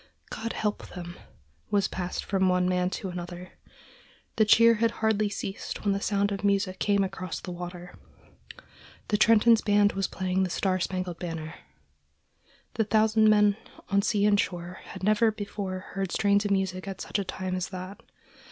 [0.31, 1.15] "God help them!"
[1.69, 3.51] was passed from one man to another.
[4.37, 7.99] The cheer had hardly ceased when the sound of music came across the water.
[9.09, 11.53] The Trenton's band was playing "The Star Spangled Banner."
[12.73, 13.57] The thousand men
[13.89, 17.53] on sea and shore had never before heard strains of music at such a time
[17.53, 18.01] as that.